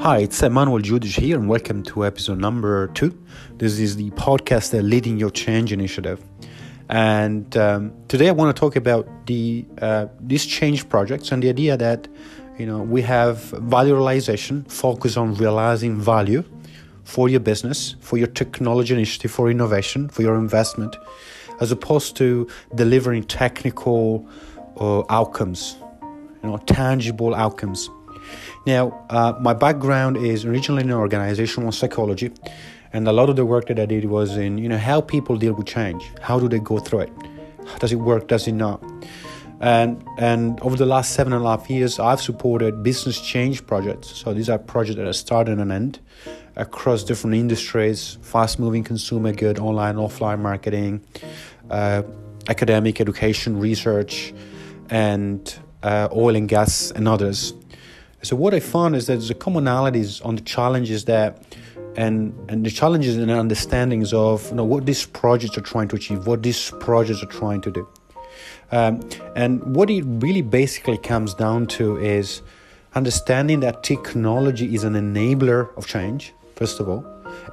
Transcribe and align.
Hi, 0.00 0.18
it's 0.18 0.40
Emmanuel 0.44 0.78
Judish 0.78 1.18
here, 1.18 1.36
and 1.36 1.48
welcome 1.48 1.82
to 1.82 2.06
episode 2.06 2.38
number 2.38 2.86
two. 2.86 3.20
This 3.56 3.80
is 3.80 3.96
the 3.96 4.10
podcast 4.12 4.70
that 4.70 4.84
Leading 4.84 5.18
Your 5.18 5.30
Change 5.30 5.72
initiative. 5.72 6.22
And 6.88 7.56
um, 7.56 7.92
today 8.06 8.28
I 8.28 8.30
want 8.30 8.54
to 8.54 8.58
talk 8.58 8.76
about 8.76 9.08
the 9.26 9.66
uh, 9.82 10.06
these 10.20 10.46
change 10.46 10.88
projects 10.88 11.32
and 11.32 11.42
the 11.42 11.48
idea 11.48 11.76
that 11.76 12.06
you 12.60 12.64
know 12.64 12.78
we 12.78 13.02
have 13.02 13.40
value 13.50 13.92
realization, 13.92 14.62
focus 14.66 15.16
on 15.16 15.34
realizing 15.34 16.00
value 16.00 16.44
for 17.02 17.28
your 17.28 17.40
business, 17.40 17.96
for 17.98 18.18
your 18.18 18.28
technology 18.28 18.94
initiative, 18.94 19.32
for 19.32 19.50
innovation, 19.50 20.08
for 20.08 20.22
your 20.22 20.36
investment, 20.36 20.94
as 21.58 21.72
opposed 21.72 22.14
to 22.18 22.46
delivering 22.76 23.24
technical 23.24 24.24
uh, 24.76 25.02
outcomes, 25.10 25.76
you 26.44 26.50
know, 26.50 26.56
tangible 26.58 27.34
outcomes. 27.34 27.90
Now, 28.66 29.06
uh, 29.10 29.34
my 29.40 29.54
background 29.54 30.16
is 30.16 30.44
originally 30.44 30.82
in 30.82 30.92
organizational 30.92 31.72
psychology, 31.72 32.30
and 32.92 33.06
a 33.08 33.12
lot 33.12 33.28
of 33.30 33.36
the 33.36 33.46
work 33.46 33.66
that 33.68 33.78
I 33.78 33.86
did 33.86 34.06
was 34.06 34.36
in 34.36 34.58
you 34.58 34.68
know 34.68 34.78
how 34.78 35.00
people 35.00 35.36
deal 35.36 35.54
with 35.54 35.66
change. 35.66 36.02
How 36.20 36.38
do 36.38 36.48
they 36.48 36.58
go 36.58 36.78
through 36.78 37.00
it? 37.00 37.12
Does 37.78 37.92
it 37.92 37.96
work? 37.96 38.28
Does 38.28 38.48
it 38.48 38.52
not? 38.52 38.82
And 39.60 40.04
and 40.18 40.60
over 40.60 40.76
the 40.76 40.86
last 40.86 41.14
seven 41.14 41.32
and 41.32 41.44
a 41.44 41.48
half 41.48 41.68
years, 41.68 41.98
I've 41.98 42.20
supported 42.20 42.82
business 42.82 43.20
change 43.20 43.66
projects. 43.66 44.08
So 44.08 44.32
these 44.32 44.48
are 44.48 44.58
projects 44.58 44.96
that 44.96 45.06
are 45.06 45.12
start 45.12 45.48
and 45.48 45.72
end 45.72 46.00
across 46.56 47.04
different 47.04 47.36
industries: 47.36 48.18
fast-moving 48.22 48.84
consumer 48.84 49.32
good, 49.32 49.58
online, 49.58 49.96
offline 49.96 50.40
marketing, 50.40 51.04
uh, 51.70 52.02
academic 52.48 53.00
education, 53.00 53.58
research, 53.58 54.32
and 54.90 55.58
uh, 55.82 56.08
oil 56.12 56.36
and 56.36 56.48
gas, 56.48 56.92
and 56.92 57.08
others. 57.08 57.52
So 58.22 58.34
what 58.34 58.52
I 58.52 58.60
found 58.60 58.96
is 58.96 59.06
that 59.06 59.14
there's 59.14 59.30
a 59.30 59.34
commonalities 59.34 60.24
on 60.24 60.34
the 60.34 60.42
challenges 60.42 61.04
that 61.04 61.56
and 61.96 62.34
and 62.48 62.66
the 62.66 62.70
challenges 62.70 63.16
and 63.16 63.30
understandings 63.30 64.12
of 64.12 64.48
you 64.50 64.56
know 64.56 64.64
what 64.64 64.86
these 64.86 65.06
projects 65.06 65.56
are 65.56 65.62
trying 65.62 65.88
to 65.88 65.96
achieve, 65.96 66.26
what 66.26 66.42
these 66.42 66.70
projects 66.80 67.22
are 67.22 67.26
trying 67.26 67.60
to 67.60 67.70
do. 67.70 67.88
Um, 68.70 69.08
and 69.34 69.62
what 69.74 69.88
it 69.88 70.04
really 70.06 70.42
basically 70.42 70.98
comes 70.98 71.32
down 71.34 71.66
to 71.78 71.96
is 71.96 72.42
understanding 72.94 73.60
that 73.60 73.82
technology 73.82 74.74
is 74.74 74.84
an 74.84 74.94
enabler 74.94 75.74
of 75.76 75.86
change, 75.86 76.34
first 76.56 76.80
of 76.80 76.88
all, 76.88 77.04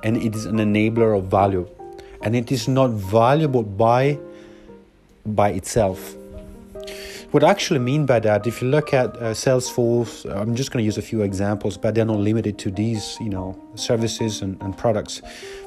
and 0.03 0.17
it 0.17 0.35
is 0.35 0.45
an 0.45 0.57
enabler 0.57 1.17
of 1.17 1.25
value. 1.25 1.67
And 2.21 2.35
it 2.35 2.51
is 2.51 2.67
not 2.67 2.89
valuable 2.89 3.63
by 3.63 4.17
by 5.25 5.49
itself 5.49 6.15
what 7.31 7.43
I 7.43 7.49
actually 7.49 7.79
mean 7.79 8.05
by 8.05 8.19
that, 8.19 8.45
if 8.47 8.61
you 8.61 8.69
look 8.69 8.93
at 8.93 9.17
uh, 9.17 9.33
Salesforce, 9.33 10.25
I'm 10.29 10.55
just 10.55 10.71
going 10.71 10.83
to 10.83 10.85
use 10.85 10.97
a 10.97 11.01
few 11.01 11.21
examples, 11.21 11.77
but 11.77 11.95
they're 11.95 12.05
not 12.05 12.19
limited 12.19 12.57
to 12.59 12.71
these, 12.71 13.17
you 13.19 13.29
know, 13.29 13.61
services 13.75 14.41
and, 14.41 14.61
and 14.61 14.77
products. 14.77 15.21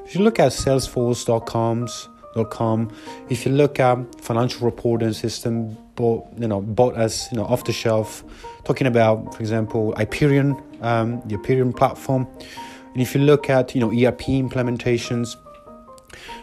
If 0.05 0.15
you 0.15 0.23
look 0.23 0.39
at 0.39 0.53
Salesforce.com's.com, 0.53 2.93
if 3.29 3.45
you 3.45 3.53
look 3.53 3.79
at 3.81 3.99
financial 4.21 4.65
reporting 4.65 5.13
system, 5.13 5.77
bought, 5.95 6.27
you 6.39 6.49
know, 6.49 6.61
bought 6.61 6.97
as 6.97 7.29
you 7.33 7.39
know 7.39 7.45
off 7.45 7.65
the 7.65 7.73
shelf, 7.73 8.23
talking 8.65 8.87
about, 8.87 9.35
for 9.35 9.41
example, 9.41 9.95
Hyperion, 9.97 10.57
um, 10.81 11.21
the 11.27 11.37
Hyperion 11.37 11.73
platform, 11.73 12.29
and 12.93 13.03
if 13.03 13.15
you 13.15 13.21
look 13.21 13.51
at 13.51 13.75
you 13.75 13.81
know 13.81 13.91
ERP 13.91 14.23
implementations, 14.23 15.37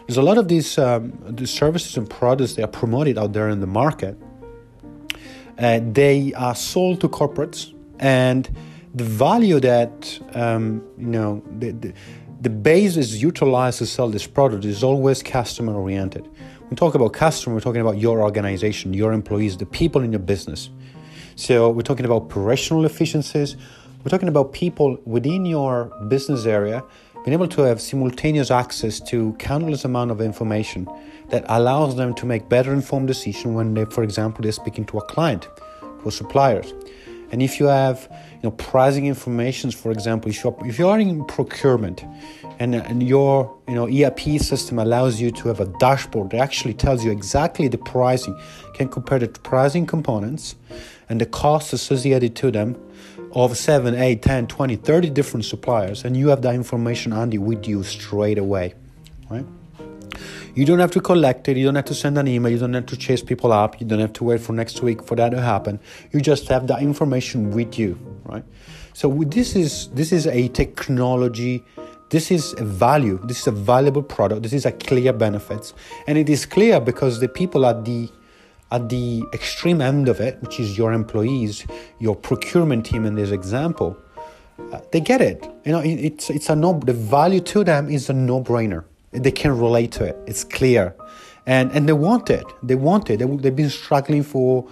there's 0.06 0.18
a 0.18 0.22
lot 0.22 0.38
of 0.38 0.48
these 0.48 0.78
um, 0.78 1.12
the 1.26 1.46
services 1.46 1.96
and 1.96 2.08
products 2.08 2.54
that 2.54 2.64
are 2.64 2.68
promoted 2.68 3.18
out 3.18 3.32
there 3.32 3.48
in 3.48 3.60
the 3.60 3.66
market 3.66 4.16
uh, 5.58 5.80
they 5.82 6.32
are 6.34 6.54
sold 6.54 7.00
to 7.00 7.08
corporates, 7.08 7.72
and 7.98 8.48
the 8.94 9.04
value 9.04 9.60
that 9.60 10.18
um, 10.34 10.82
you 10.98 11.06
know 11.06 11.42
the, 11.58 11.72
the, 11.72 11.92
the 12.40 12.50
base 12.50 12.96
is 12.96 13.22
utilized 13.22 13.78
to 13.78 13.86
sell 13.86 14.08
this 14.08 14.26
product 14.26 14.64
is 14.64 14.82
always 14.82 15.22
customer 15.22 15.74
oriented. 15.74 16.24
When 16.24 16.70
we 16.70 16.76
talk 16.76 16.94
about 16.94 17.12
customer, 17.12 17.54
we're 17.54 17.60
talking 17.60 17.80
about 17.80 17.98
your 17.98 18.22
organization, 18.22 18.92
your 18.92 19.12
employees, 19.12 19.56
the 19.56 19.66
people 19.66 20.02
in 20.02 20.12
your 20.12 20.20
business. 20.20 20.68
So 21.36 21.70
we're 21.70 21.82
talking 21.82 22.04
about 22.04 22.22
operational 22.22 22.84
efficiencies. 22.84 23.56
We're 24.02 24.10
talking 24.10 24.28
about 24.28 24.52
people 24.52 24.98
within 25.04 25.44
your 25.44 25.86
business 26.08 26.46
area 26.46 26.82
being 27.26 27.34
able 27.34 27.48
to 27.48 27.62
have 27.62 27.80
simultaneous 27.80 28.52
access 28.52 29.00
to 29.00 29.32
countless 29.40 29.84
amount 29.84 30.12
of 30.12 30.20
information 30.20 30.88
that 31.30 31.44
allows 31.48 31.96
them 31.96 32.14
to 32.14 32.24
make 32.24 32.48
better 32.48 32.72
informed 32.72 33.08
decisions 33.08 33.52
when 33.52 33.74
they, 33.74 33.84
for 33.86 34.04
example, 34.04 34.44
they're 34.44 34.52
speaking 34.52 34.84
to 34.84 34.96
a 34.98 35.04
client, 35.06 35.48
to 35.80 36.02
a 36.06 36.12
suppliers. 36.12 36.72
And 37.32 37.42
if 37.42 37.58
you 37.58 37.66
have, 37.66 38.06
you 38.34 38.42
know, 38.44 38.52
pricing 38.52 39.06
information, 39.06 39.72
for 39.72 39.90
example, 39.90 40.30
if 40.30 40.44
you're, 40.44 40.56
if 40.66 40.78
you 40.78 40.86
are 40.86 41.00
in 41.00 41.24
procurement 41.24 42.04
and, 42.60 42.76
and 42.76 43.02
your, 43.02 43.52
you 43.66 43.74
know, 43.74 43.88
ERP 43.88 44.40
system 44.40 44.78
allows 44.78 45.20
you 45.20 45.32
to 45.32 45.48
have 45.48 45.58
a 45.58 45.66
dashboard 45.80 46.30
that 46.30 46.38
actually 46.38 46.74
tells 46.74 47.04
you 47.04 47.10
exactly 47.10 47.66
the 47.66 47.78
pricing, 47.78 48.40
can 48.74 48.88
compare 48.88 49.18
the 49.18 49.26
pricing 49.26 49.84
components 49.84 50.54
and 51.08 51.20
the 51.20 51.26
costs 51.26 51.72
associated 51.72 52.36
to 52.36 52.52
them 52.52 52.80
of 53.36 53.54
7, 53.54 53.94
8, 53.94 54.22
10, 54.22 54.46
20, 54.46 54.76
30 54.76 55.10
different 55.10 55.44
suppliers, 55.44 56.04
and 56.04 56.16
you 56.16 56.28
have 56.28 56.40
that 56.40 56.54
information 56.54 57.12
handy 57.12 57.36
with 57.36 57.68
you 57.68 57.82
straight 57.82 58.38
away, 58.38 58.72
right? 59.28 59.44
You 60.54 60.64
don't 60.64 60.78
have 60.78 60.90
to 60.92 61.02
collect 61.02 61.46
it, 61.48 61.58
you 61.58 61.66
don't 61.66 61.74
have 61.74 61.84
to 61.84 61.94
send 61.94 62.16
an 62.16 62.28
email, 62.28 62.50
you 62.50 62.58
don't 62.58 62.72
have 62.72 62.86
to 62.86 62.96
chase 62.96 63.22
people 63.22 63.52
up, 63.52 63.78
you 63.78 63.86
don't 63.86 63.98
have 63.98 64.14
to 64.14 64.24
wait 64.24 64.40
for 64.40 64.54
next 64.54 64.80
week 64.80 65.02
for 65.02 65.16
that 65.16 65.30
to 65.32 65.42
happen. 65.42 65.78
You 66.12 66.20
just 66.22 66.48
have 66.48 66.66
that 66.68 66.80
information 66.80 67.50
with 67.50 67.78
you, 67.78 67.98
right? 68.24 68.42
So 68.94 69.10
this 69.10 69.54
is 69.54 69.88
this 69.88 70.12
is 70.12 70.26
a 70.26 70.48
technology. 70.48 71.62
This 72.08 72.30
is 72.30 72.54
a 72.56 72.64
value. 72.64 73.20
This 73.24 73.40
is 73.40 73.48
a 73.48 73.52
valuable 73.52 74.02
product. 74.02 74.44
This 74.44 74.54
is 74.54 74.64
a 74.64 74.72
clear 74.72 75.12
benefits. 75.12 75.74
And 76.06 76.16
it 76.16 76.30
is 76.30 76.46
clear 76.46 76.80
because 76.80 77.20
the 77.20 77.28
people 77.28 77.66
at 77.66 77.84
the 77.84 78.08
at 78.70 78.88
the 78.88 79.24
extreme 79.32 79.80
end 79.80 80.08
of 80.08 80.20
it, 80.20 80.40
which 80.42 80.58
is 80.58 80.76
your 80.76 80.92
employees, 80.92 81.66
your 81.98 82.16
procurement 82.16 82.84
team 82.86 83.04
in 83.04 83.14
this 83.14 83.30
example, 83.30 83.96
uh, 84.72 84.80
they 84.92 85.00
get 85.00 85.20
it. 85.20 85.46
You 85.64 85.72
know, 85.72 85.80
it, 85.80 85.94
it's 85.94 86.30
it's 86.30 86.48
a 86.48 86.56
no. 86.56 86.78
The 86.80 86.92
value 86.92 87.40
to 87.40 87.64
them 87.64 87.88
is 87.88 88.08
a 88.10 88.12
no-brainer. 88.12 88.84
They 89.12 89.30
can 89.30 89.56
relate 89.58 89.92
to 89.92 90.04
it. 90.04 90.16
It's 90.26 90.44
clear, 90.44 90.94
and 91.46 91.70
and 91.72 91.88
they 91.88 91.92
want 91.92 92.30
it. 92.30 92.46
They 92.62 92.74
want 92.74 93.10
it. 93.10 93.18
They, 93.18 93.26
they've 93.26 93.56
been 93.56 93.70
struggling 93.70 94.22
for. 94.22 94.68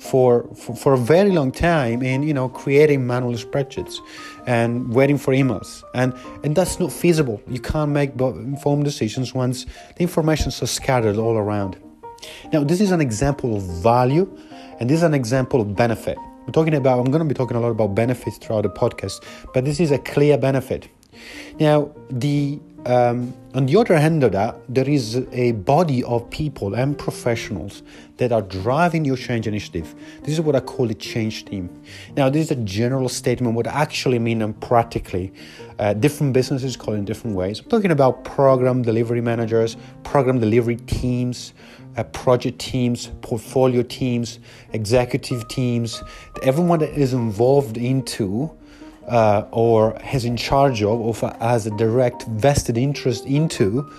For, 0.00 0.44
for, 0.54 0.76
for 0.76 0.92
a 0.92 0.96
very 0.96 1.32
long 1.32 1.50
time 1.50 2.02
in 2.02 2.22
you 2.22 2.32
know 2.32 2.48
creating 2.48 3.04
manual 3.04 3.32
spreadsheets 3.32 3.96
and 4.46 4.94
waiting 4.94 5.18
for 5.18 5.34
emails 5.34 5.82
and 5.92 6.14
and 6.44 6.54
that's 6.54 6.78
not 6.78 6.92
feasible 6.92 7.42
you 7.48 7.58
can't 7.58 7.90
make 7.90 8.12
informed 8.12 8.84
decisions 8.84 9.34
once 9.34 9.66
the 9.96 10.02
information 10.02 10.50
is 10.50 10.70
scattered 10.70 11.16
all 11.16 11.36
around 11.36 11.76
now, 12.52 12.64
this 12.64 12.80
is 12.80 12.90
an 12.90 13.00
example 13.00 13.56
of 13.56 13.62
value 13.62 14.28
and 14.80 14.88
this 14.88 14.98
is 14.98 15.02
an 15.02 15.14
example 15.14 15.60
of 15.60 15.74
benefit. 15.76 16.16
We're 16.46 16.52
talking 16.52 16.74
about, 16.74 16.98
I'm 16.98 17.10
going 17.10 17.20
to 17.20 17.28
be 17.28 17.34
talking 17.34 17.56
a 17.56 17.60
lot 17.60 17.70
about 17.70 17.94
benefits 17.94 18.38
throughout 18.38 18.62
the 18.62 18.70
podcast, 18.70 19.22
but 19.52 19.64
this 19.64 19.80
is 19.80 19.90
a 19.90 19.98
clear 19.98 20.38
benefit. 20.38 20.88
Now, 21.60 21.90
the 22.10 22.58
um, 22.88 23.34
on 23.54 23.66
the 23.66 23.76
other 23.76 23.98
hand 23.98 24.24
of 24.24 24.32
that, 24.32 24.56
there 24.66 24.88
is 24.88 25.16
a 25.32 25.52
body 25.52 26.02
of 26.04 26.28
people 26.30 26.74
and 26.74 26.96
professionals 26.96 27.82
that 28.16 28.32
are 28.32 28.40
driving 28.40 29.04
your 29.04 29.16
change 29.16 29.46
initiative. 29.46 29.94
This 30.22 30.32
is 30.32 30.40
what 30.40 30.56
I 30.56 30.60
call 30.60 30.86
the 30.86 30.94
change 30.94 31.44
team. 31.44 31.68
Now, 32.16 32.30
this 32.30 32.46
is 32.46 32.50
a 32.50 32.56
general 32.56 33.10
statement. 33.10 33.54
What 33.54 33.66
I 33.66 33.82
actually 33.82 34.18
mean 34.18 34.40
and 34.40 34.58
practically, 34.58 35.34
uh, 35.78 35.92
different 35.92 36.32
businesses 36.32 36.76
call 36.76 36.94
it 36.94 36.98
in 36.98 37.04
different 37.04 37.36
ways. 37.36 37.60
I'm 37.60 37.68
talking 37.68 37.90
about 37.90 38.24
program 38.24 38.80
delivery 38.80 39.20
managers, 39.20 39.76
program 40.02 40.40
delivery 40.40 40.76
teams, 40.76 41.52
uh, 41.98 42.04
project 42.04 42.58
teams, 42.58 43.10
portfolio 43.20 43.82
teams, 43.82 44.38
executive 44.72 45.46
teams, 45.48 46.02
everyone 46.42 46.78
that 46.78 46.98
is 46.98 47.12
involved 47.12 47.76
into 47.76 48.57
uh, 49.08 49.46
or 49.50 49.98
has 50.00 50.24
in 50.24 50.36
charge 50.36 50.82
of 50.82 51.00
or 51.00 51.30
has 51.40 51.66
a 51.66 51.70
direct 51.76 52.24
vested 52.28 52.76
interest 52.76 53.26
into 53.26 53.90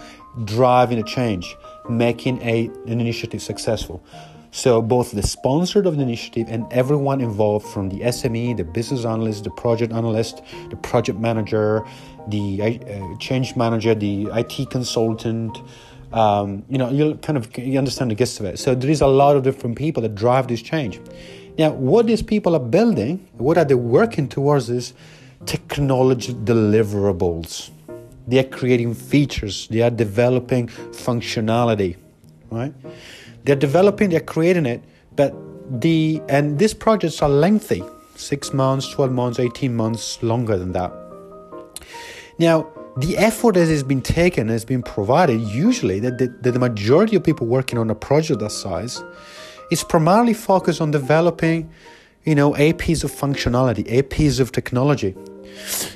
driving 0.46 1.00
a 1.00 1.04
change, 1.04 1.56
making 1.90 2.42
a, 2.42 2.68
an 2.88 3.02
initiative 3.02 3.42
successful. 3.42 4.04
So 4.52 4.82
both 4.82 5.12
the 5.12 5.22
sponsor 5.22 5.80
of 5.80 5.98
the 5.98 6.02
initiative 6.02 6.48
and 6.50 6.66
everyone 6.72 7.22
involved 7.22 7.68
from 7.68 7.90
the 7.90 8.00
SME, 8.00 8.58
the 8.58 8.64
business 8.64 9.06
analyst, 9.06 9.44
the 9.44 9.52
project 9.52 9.94
analyst, 9.94 10.42
the 10.70 10.76
project 10.76 11.20
manager, 11.20 11.86
the 12.28 12.62
uh, 12.62 13.18
change 13.18 13.56
manager, 13.56 13.94
the 13.94 14.28
IT 14.34 14.72
consultant, 14.72 15.58
um, 16.12 16.64
you 16.70 16.78
know, 16.78 16.90
you'll 16.90 17.18
kind 17.18 17.38
of 17.38 17.56
you 17.58 17.78
understand 17.78 18.10
the 18.10 18.16
gist 18.16 18.40
of 18.40 18.46
it. 18.48 18.58
So 18.58 18.74
there 18.74 18.90
is 18.90 19.02
a 19.02 19.08
lot 19.08 19.36
of 19.36 19.44
different 19.44 19.78
people 19.78 20.02
that 20.02 20.16
drive 20.16 20.48
this 20.48 20.62
change. 20.62 21.00
Now, 21.60 21.72
what 21.72 22.08
these 22.08 22.22
people 22.22 22.56
are 22.56 22.68
building, 22.78 23.28
what 23.34 23.58
are 23.58 23.66
they 23.66 23.76
working 23.76 24.30
towards 24.30 24.70
is 24.70 24.94
technology 25.46 26.34
deliverables. 26.34 27.72
They 28.30 28.40
are 28.40 28.50
creating 28.60 28.94
features, 28.94 29.68
they 29.68 29.82
are 29.82 29.90
developing 29.90 30.68
functionality, 30.68 31.98
right? 32.50 32.74
They're 33.44 33.58
developing, 33.58 34.10
they're 34.10 34.22
creating 34.22 34.68
it, 34.68 34.82
but 35.18 35.36
the 35.82 36.22
and 36.30 36.58
these 36.58 36.74
projects 36.74 37.22
are 37.22 37.28
lengthy, 37.28 37.84
six 38.16 38.54
months, 38.54 38.90
twelve 38.90 39.12
months, 39.12 39.38
eighteen 39.38 39.76
months, 39.76 40.24
longer 40.24 40.58
than 40.58 40.72
that 40.72 40.94
Now, 42.40 42.68
the 42.98 43.18
effort 43.18 43.56
that 43.56 43.68
has 43.68 43.84
been 43.84 44.02
taken 44.02 44.48
has 44.48 44.64
been 44.64 44.82
provided 44.82 45.42
usually 45.42 46.00
that 46.00 46.20
the, 46.20 46.28
that 46.42 46.54
the 46.54 46.60
majority 46.60 47.18
of 47.18 47.24
people 47.24 47.48
working 47.48 47.78
on 47.78 47.90
a 47.90 47.96
project 47.96 48.40
that 48.40 48.52
size 48.52 49.04
is 49.72 49.84
primarily 49.84 50.34
focused 50.34 50.82
on 50.82 50.92
developing 50.92 51.70
you 52.26 52.36
know 52.36 52.56
a 52.58 52.70
of 52.70 53.12
functionality 53.12 53.86
a 53.88 54.02
of 54.42 54.52
technology 54.52 55.16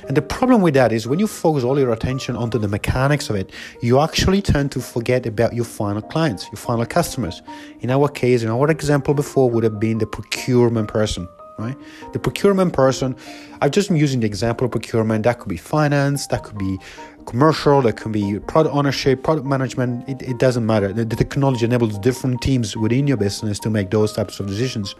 and 0.08 0.16
the 0.16 0.22
problem 0.22 0.62
with 0.62 0.74
that 0.74 0.92
is 0.92 1.06
when 1.06 1.18
you 1.18 1.26
focus 1.26 1.64
all 1.64 1.78
your 1.78 1.92
attention 1.92 2.36
onto 2.36 2.58
the 2.58 2.68
mechanics 2.68 3.30
of 3.30 3.36
it, 3.36 3.50
you 3.82 4.00
actually 4.00 4.42
tend 4.42 4.72
to 4.72 4.80
forget 4.80 5.26
about 5.26 5.54
your 5.54 5.64
final 5.64 6.02
clients, 6.02 6.44
your 6.46 6.56
final 6.56 6.84
customers. 6.84 7.42
In 7.80 7.90
our 7.90 8.08
case, 8.08 8.42
in 8.42 8.50
our 8.50 8.70
example 8.70 9.14
before, 9.14 9.48
would 9.50 9.64
have 9.64 9.80
been 9.80 9.98
the 9.98 10.06
procurement 10.06 10.88
person 10.88 11.28
right? 11.58 11.76
The 12.12 12.18
procurement 12.18 12.72
person, 12.72 13.16
I'm 13.60 13.70
just 13.70 13.88
been 13.88 13.96
using 13.96 14.20
the 14.20 14.26
example 14.26 14.64
of 14.64 14.72
procurement. 14.72 15.24
That 15.24 15.38
could 15.38 15.48
be 15.48 15.56
finance, 15.56 16.26
that 16.28 16.42
could 16.42 16.58
be 16.58 16.78
commercial, 17.26 17.82
that 17.82 17.96
could 17.96 18.12
be 18.12 18.38
product 18.40 18.74
ownership, 18.74 19.22
product 19.22 19.46
management. 19.46 20.08
It, 20.08 20.22
it 20.22 20.38
doesn't 20.38 20.66
matter. 20.66 20.92
The, 20.92 21.04
the, 21.04 21.16
technology 21.16 21.64
enables 21.64 21.98
different 21.98 22.42
teams 22.42 22.76
within 22.76 23.06
your 23.06 23.16
business 23.16 23.58
to 23.60 23.70
make 23.70 23.90
those 23.90 24.12
types 24.12 24.40
of 24.40 24.46
decisions. 24.46 24.94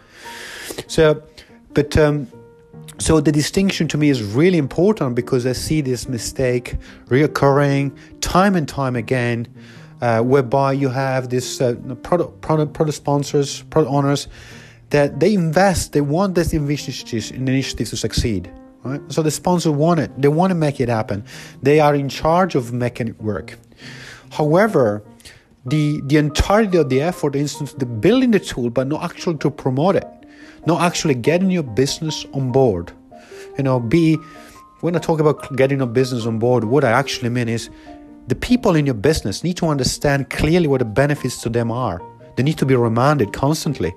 So, 0.87 1.21
but 1.73 1.97
um, 1.97 2.27
so 2.99 3.19
the 3.19 3.31
distinction 3.31 3.87
to 3.89 3.97
me 3.97 4.09
is 4.09 4.23
really 4.23 4.57
important 4.57 5.15
because 5.15 5.45
I 5.45 5.51
see 5.51 5.81
this 5.81 6.07
mistake 6.07 6.75
reoccurring 7.07 7.95
time 8.21 8.55
and 8.55 8.67
time 8.67 8.95
again. 8.95 9.47
Uh, 10.01 10.21
whereby 10.21 10.73
you 10.73 10.89
have 10.89 11.29
this 11.29 11.61
uh, 11.61 11.73
product, 12.03 12.41
product, 12.41 12.73
product 12.73 12.97
sponsors, 12.97 13.61
product 13.63 13.89
owners 13.89 14.27
that 14.89 15.19
they 15.19 15.33
invest, 15.33 15.93
they 15.93 16.01
want 16.01 16.35
this 16.35 16.53
initiative, 16.53 17.31
initiative 17.35 17.89
to 17.89 17.97
succeed. 17.97 18.51
Right? 18.83 19.01
So 19.11 19.21
the 19.23 19.31
sponsor 19.31 19.71
want 19.71 19.99
it, 19.99 20.11
they 20.21 20.27
want 20.27 20.51
to 20.51 20.55
make 20.55 20.79
it 20.79 20.89
happen. 20.89 21.23
They 21.63 21.79
are 21.79 21.95
in 21.95 22.07
charge 22.07 22.55
of 22.55 22.71
making 22.71 23.07
it 23.07 23.21
work. 23.21 23.57
However, 24.31 25.03
the 25.65 26.01
the 26.05 26.17
entirety 26.17 26.77
of 26.77 26.89
the 26.89 27.01
effort, 27.01 27.35
instance, 27.35 27.73
the 27.73 27.85
building 27.85 28.31
the 28.31 28.39
tool, 28.39 28.69
but 28.69 28.87
not 28.87 29.03
actually 29.03 29.37
to 29.37 29.49
promote 29.49 29.95
it, 29.95 30.07
not 30.67 30.81
actually 30.81 31.15
getting 31.15 31.49
your 31.49 31.63
business 31.63 32.25
on 32.33 32.51
board. 32.51 32.91
You 33.57 33.63
know, 33.63 33.79
be 33.79 34.17
when 34.81 34.95
I 34.95 34.99
talk 34.99 35.19
about 35.19 35.55
getting 35.55 35.81
a 35.81 35.87
business 35.87 36.25
on 36.27 36.37
board, 36.37 36.65
what 36.65 36.83
I 36.83 36.91
actually 36.91 37.29
mean 37.29 37.49
is 37.49 37.69
the 38.27 38.35
people 38.35 38.75
in 38.75 38.85
your 38.85 38.95
business 38.95 39.43
need 39.43 39.57
to 39.57 39.67
understand 39.67 40.29
clearly 40.29 40.67
what 40.67 40.79
the 40.79 40.85
benefits 40.85 41.41
to 41.41 41.49
them 41.49 41.71
are. 41.71 42.01
They 42.35 42.43
need 42.43 42.57
to 42.59 42.65
be 42.65 42.75
reminded 42.75 43.33
constantly. 43.33 43.95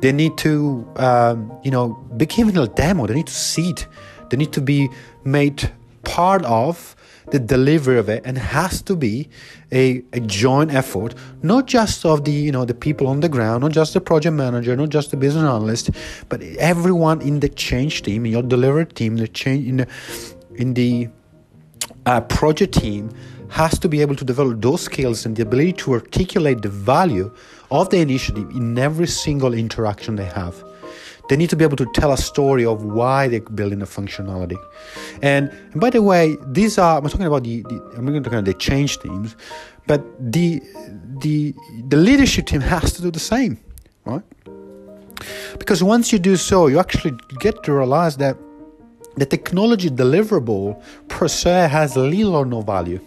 They 0.00 0.12
need 0.12 0.36
to, 0.38 0.86
um, 0.96 1.52
you 1.62 1.70
know, 1.70 1.94
be 2.16 2.26
given 2.26 2.56
a 2.56 2.66
demo. 2.66 3.06
They 3.06 3.14
need 3.14 3.26
to 3.26 3.34
see 3.34 3.70
it. 3.70 3.86
They 4.30 4.36
need 4.36 4.52
to 4.52 4.60
be 4.60 4.90
made 5.24 5.70
part 6.04 6.44
of 6.44 6.96
the 7.30 7.38
delivery 7.38 7.98
of 7.98 8.08
it 8.08 8.22
and 8.24 8.36
has 8.38 8.82
to 8.82 8.96
be 8.96 9.28
a, 9.70 10.02
a 10.12 10.20
joint 10.20 10.72
effort 10.72 11.14
not 11.42 11.66
just 11.66 12.04
of 12.04 12.24
the 12.24 12.32
you 12.32 12.50
know 12.50 12.64
the 12.64 12.74
people 12.74 13.06
on 13.06 13.20
the 13.20 13.28
ground 13.28 13.62
not 13.62 13.70
just 13.70 13.94
the 13.94 14.00
project 14.00 14.34
manager 14.34 14.74
not 14.74 14.88
just 14.88 15.10
the 15.10 15.16
business 15.16 15.44
analyst 15.44 15.90
but 16.28 16.42
everyone 16.58 17.20
in 17.20 17.40
the 17.40 17.48
change 17.48 18.02
team 18.02 18.26
in 18.26 18.32
your 18.32 18.42
delivery 18.42 18.86
team 18.86 19.16
the 19.16 19.28
change 19.28 19.66
in 19.68 19.76
the 19.76 19.86
in 20.56 20.74
the 20.74 21.08
uh, 22.06 22.20
project 22.22 22.74
team 22.74 23.10
has 23.50 23.78
to 23.80 23.88
be 23.88 24.00
able 24.00 24.14
to 24.16 24.24
develop 24.24 24.60
those 24.60 24.82
skills 24.82 25.26
and 25.26 25.36
the 25.36 25.42
ability 25.42 25.72
to 25.74 25.92
articulate 25.92 26.62
the 26.62 26.68
value 26.68 27.30
of 27.70 27.90
the 27.90 27.98
initiative 27.98 28.48
in 28.50 28.78
every 28.78 29.06
single 29.06 29.54
interaction 29.54 30.16
they 30.16 30.24
have. 30.24 30.64
They 31.28 31.36
need 31.36 31.50
to 31.50 31.56
be 31.56 31.64
able 31.64 31.76
to 31.76 31.86
tell 31.94 32.12
a 32.12 32.16
story 32.16 32.64
of 32.64 32.82
why 32.82 33.28
they're 33.28 33.40
building 33.40 33.82
a 33.82 33.86
functionality. 33.86 34.58
And, 35.22 35.48
and 35.72 35.80
by 35.80 35.90
the 35.90 36.02
way, 36.02 36.36
these 36.46 36.76
are 36.76 36.98
I'm 36.98 37.08
talking 37.08 37.26
about 37.26 37.44
the, 37.44 37.62
the 37.62 37.76
I'm 37.96 38.04
going 38.04 38.14
to 38.14 38.20
talk 38.20 38.32
about 38.32 38.46
the 38.46 38.54
change 38.54 38.98
teams, 38.98 39.36
but 39.86 40.02
the 40.18 40.60
the 41.20 41.54
the 41.88 41.96
leadership 41.96 42.46
team 42.46 42.60
has 42.60 42.92
to 42.94 43.02
do 43.02 43.10
the 43.12 43.20
same, 43.20 43.58
right? 44.04 44.22
Because 45.58 45.84
once 45.84 46.12
you 46.12 46.18
do 46.18 46.36
so, 46.36 46.66
you 46.66 46.80
actually 46.80 47.16
get 47.38 47.62
to 47.64 47.72
realize 47.72 48.16
that 48.16 48.36
the 49.16 49.26
technology 49.26 49.88
deliverable 49.88 50.82
per 51.08 51.28
se 51.28 51.68
has 51.68 51.96
little 51.96 52.34
or 52.34 52.44
no 52.44 52.62
value. 52.62 53.00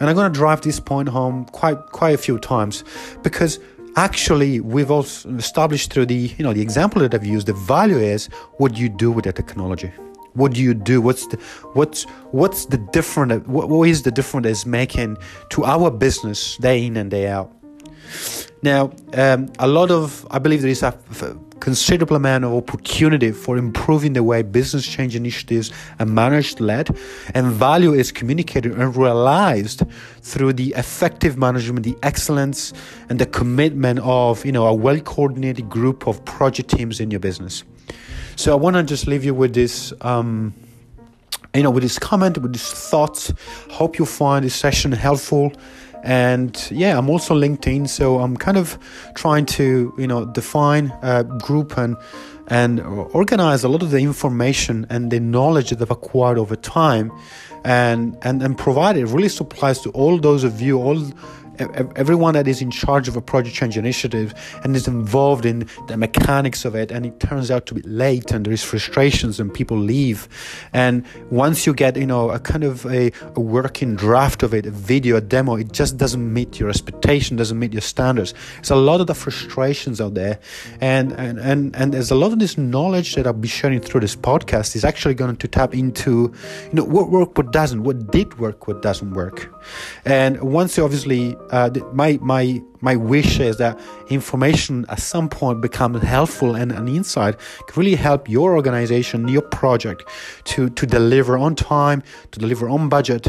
And 0.00 0.08
I'm 0.08 0.16
going 0.16 0.32
to 0.32 0.36
drive 0.36 0.60
this 0.60 0.80
point 0.80 1.08
home 1.08 1.44
quite 1.46 1.78
quite 1.86 2.14
a 2.14 2.18
few 2.18 2.38
times 2.38 2.84
because 3.22 3.58
actually 3.96 4.60
we've 4.60 4.90
also 4.90 5.28
established 5.36 5.92
through 5.92 6.06
the 6.06 6.32
you 6.36 6.44
know 6.44 6.52
the 6.52 6.62
example 6.62 7.02
that 7.02 7.14
I've 7.14 7.26
used 7.26 7.46
the 7.46 7.52
value 7.52 7.98
is 7.98 8.26
what 8.58 8.74
do 8.74 8.80
you 8.80 8.88
do 8.88 9.10
with 9.10 9.24
the 9.24 9.32
technology. 9.32 9.92
What 10.34 10.52
do 10.54 10.62
you 10.62 10.74
do? 10.74 11.00
What's 11.00 11.26
the 11.26 11.36
what's 11.72 12.04
what's 12.30 12.66
the 12.66 12.78
different 12.78 13.48
what, 13.48 13.68
what 13.68 13.88
is 13.88 14.02
the 14.02 14.12
difference 14.12 14.46
it's 14.46 14.66
making 14.66 15.16
to 15.50 15.64
our 15.64 15.90
business 15.90 16.56
day 16.58 16.86
in 16.86 16.96
and 16.96 17.10
day 17.10 17.26
out? 17.26 17.52
Now, 18.62 18.92
um, 19.14 19.50
a 19.58 19.66
lot 19.66 19.90
of 19.90 20.26
I 20.30 20.38
believe 20.38 20.62
there 20.62 20.70
is 20.70 20.82
a 20.82 20.92
considerable 21.60 22.16
amount 22.16 22.44
of 22.44 22.52
opportunity 22.52 23.32
for 23.32 23.56
improving 23.56 24.12
the 24.12 24.22
way 24.22 24.42
business 24.42 24.86
change 24.86 25.14
initiatives 25.14 25.72
are 25.98 26.06
managed, 26.06 26.60
led, 26.60 26.96
and 27.34 27.46
value 27.52 27.92
is 27.92 28.12
communicated 28.12 28.72
and 28.72 28.96
realized 28.96 29.82
through 30.22 30.52
the 30.52 30.74
effective 30.76 31.36
management, 31.36 31.84
the 31.84 31.96
excellence, 32.02 32.72
and 33.08 33.18
the 33.18 33.26
commitment 33.26 33.98
of 34.00 34.44
you 34.44 34.52
know 34.52 34.66
a 34.66 34.74
well 34.74 35.00
coordinated 35.00 35.68
group 35.68 36.06
of 36.06 36.24
project 36.24 36.70
teams 36.70 37.00
in 37.00 37.10
your 37.10 37.20
business. 37.20 37.64
So 38.36 38.52
I 38.52 38.56
want 38.56 38.76
to 38.76 38.82
just 38.82 39.06
leave 39.06 39.24
you 39.24 39.34
with 39.34 39.54
this. 39.54 39.92
Um, 40.00 40.54
you 41.54 41.62
know, 41.62 41.70
with 41.70 41.82
this 41.82 41.98
comment, 41.98 42.36
with 42.38 42.52
these 42.52 42.70
thoughts, 42.70 43.32
hope 43.70 43.98
you 43.98 44.04
find 44.04 44.44
this 44.44 44.54
session 44.54 44.92
helpful 44.92 45.52
and 46.02 46.70
yeah 46.70 46.96
i'm 46.96 47.10
also 47.10 47.34
linkedin 47.34 47.88
so 47.88 48.18
i'm 48.18 48.36
kind 48.36 48.56
of 48.56 48.78
trying 49.14 49.44
to 49.44 49.92
you 49.98 50.06
know 50.06 50.24
define 50.26 50.92
a 51.02 51.24
group 51.24 51.76
and 51.76 51.96
and 52.48 52.80
organize 53.12 53.62
a 53.62 53.68
lot 53.68 53.82
of 53.82 53.90
the 53.90 53.98
information 53.98 54.86
and 54.90 55.10
the 55.10 55.20
knowledge 55.20 55.70
that 55.70 55.80
i've 55.82 55.90
acquired 55.90 56.38
over 56.38 56.56
time 56.56 57.12
and 57.64 58.16
and 58.22 58.42
and 58.42 58.56
provide 58.56 58.96
it 58.96 59.06
really 59.06 59.28
supplies 59.28 59.80
to 59.80 59.90
all 59.90 60.18
those 60.18 60.44
of 60.44 60.60
you 60.60 60.78
all 60.80 61.02
everyone 61.96 62.34
that 62.34 62.48
is 62.48 62.62
in 62.62 62.70
charge 62.70 63.08
of 63.08 63.16
a 63.16 63.20
project 63.20 63.54
change 63.54 63.76
initiative 63.76 64.34
and 64.62 64.74
is 64.76 64.88
involved 64.88 65.44
in 65.44 65.68
the 65.88 65.96
mechanics 65.96 66.64
of 66.64 66.74
it 66.74 66.90
and 66.90 67.06
it 67.06 67.20
turns 67.20 67.50
out 67.50 67.66
to 67.66 67.74
be 67.74 67.82
late 67.82 68.30
and 68.30 68.44
there 68.44 68.52
is 68.52 68.62
frustrations 68.62 69.40
and 69.40 69.52
people 69.52 69.76
leave. 69.76 70.28
And 70.72 71.04
once 71.30 71.66
you 71.66 71.74
get 71.74 71.96
you 71.96 72.06
know 72.06 72.30
a 72.30 72.38
kind 72.38 72.64
of 72.64 72.86
a, 72.86 73.12
a 73.34 73.40
working 73.40 73.96
draft 73.96 74.42
of 74.42 74.54
it 74.54 74.66
a 74.66 74.70
video 74.70 75.16
a 75.16 75.20
demo 75.20 75.56
it 75.56 75.72
just 75.72 75.96
doesn't 75.96 76.32
meet 76.32 76.58
your 76.58 76.68
expectation 76.68 77.36
doesn't 77.36 77.58
meet 77.58 77.72
your 77.72 77.82
standards. 77.82 78.34
There's 78.56 78.70
a 78.70 78.76
lot 78.76 79.00
of 79.00 79.06
the 79.06 79.14
frustrations 79.14 80.00
out 80.00 80.14
there. 80.14 80.38
And 80.80 81.12
and 81.12 81.38
and, 81.38 81.74
and 81.76 81.92
there's 81.92 82.10
a 82.10 82.14
lot 82.14 82.32
of 82.32 82.38
this 82.38 82.56
knowledge 82.56 83.14
that 83.14 83.26
i'll 83.26 83.32
be 83.32 83.48
sharing 83.48 83.80
through 83.80 84.00
this 84.00 84.16
podcast 84.16 84.76
is 84.76 84.84
actually 84.84 85.14
going 85.14 85.36
to 85.36 85.48
tap 85.48 85.74
into 85.74 86.32
you 86.64 86.74
know 86.74 86.84
what 86.84 87.10
worked 87.10 87.36
what 87.36 87.52
doesn't 87.52 87.82
what 87.84 88.10
did 88.10 88.38
work 88.38 88.66
what 88.66 88.82
doesn't 88.82 89.12
work. 89.12 89.52
And 90.04 90.40
once 90.40 90.76
you 90.76 90.84
obviously 90.84 91.36
uh, 91.50 91.70
my 91.92 92.18
my 92.22 92.62
my 92.80 92.96
wish 92.96 93.40
is 93.40 93.56
that 93.58 93.78
information 94.08 94.84
at 94.88 95.00
some 95.00 95.28
point 95.28 95.60
becomes 95.60 96.02
helpful 96.02 96.54
and 96.54 96.72
an 96.72 96.88
insight 96.88 97.36
can 97.66 97.80
really 97.80 97.96
help 97.96 98.28
your 98.28 98.54
organization, 98.54 99.28
your 99.28 99.42
project, 99.42 100.04
to 100.44 100.68
to 100.70 100.86
deliver 100.86 101.36
on 101.38 101.54
time, 101.54 102.02
to 102.30 102.38
deliver 102.38 102.68
on 102.68 102.88
budget, 102.88 103.26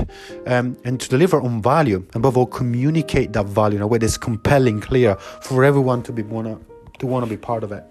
um, 0.48 0.78
and 0.86 1.00
to 1.00 1.10
deliver 1.10 1.42
on 1.42 1.62
value. 1.62 2.06
Above 2.14 2.38
all, 2.38 2.46
communicate 2.46 3.34
that 3.34 3.46
value 3.46 3.78
in 3.78 3.82
a 3.82 3.88
way 3.88 3.98
that's 3.98 4.18
compelling, 4.18 4.80
clear 4.80 5.16
for 5.42 5.64
everyone 5.64 6.04
to 6.04 6.12
be 6.12 6.24
wanna 6.24 6.60
to 7.00 7.08
want 7.08 7.26
to 7.26 7.30
be 7.30 7.38
part 7.38 7.64
of 7.64 7.72
it. 7.72 7.84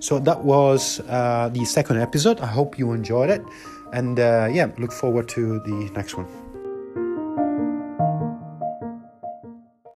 So 0.00 0.18
that 0.20 0.44
was 0.44 1.00
uh, 1.08 1.50
the 1.52 1.64
second 1.64 1.98
episode. 1.98 2.40
I 2.40 2.46
hope 2.46 2.78
you 2.78 2.92
enjoyed 2.92 3.30
it, 3.30 3.42
and 3.92 4.18
uh, 4.18 4.48
yeah, 4.52 4.70
look 4.78 4.92
forward 4.92 5.28
to 5.30 5.60
the 5.60 5.90
next 5.94 6.16
one. 6.16 6.45